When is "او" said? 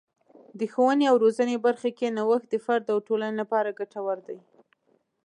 1.11-1.15, 2.93-2.97